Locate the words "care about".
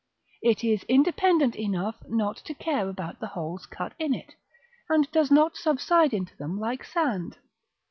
2.55-3.19